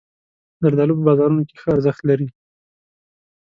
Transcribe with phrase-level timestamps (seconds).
[0.61, 2.27] زردالو په بازارونو کې ښه ارزښت لري.